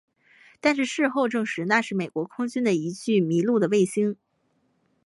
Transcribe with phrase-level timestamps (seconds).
[0.61, 4.15] 但是事后证实那是美国空军的一具迷路的卫星。